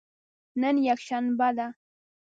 نن 0.61 0.75
یکشنبه 0.89 1.49
ده 1.57 1.67